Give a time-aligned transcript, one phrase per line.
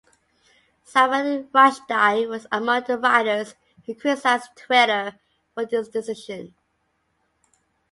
[0.83, 3.53] Salman Rushdie was among the writers
[3.85, 5.19] who criticized Twitter
[5.53, 6.55] for this decision.